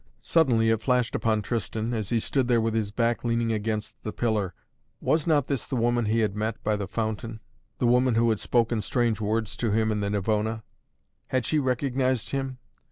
[0.23, 4.11] Suddenly it flashed upon Tristan, as he stood there with his back leaning against the
[4.11, 4.55] pillar.
[4.99, 7.39] Was not this the woman he had met by the fountain,
[7.77, 10.63] the woman who had spoken strange words to him in the Navona?
[11.27, 12.57] Had she recognized him?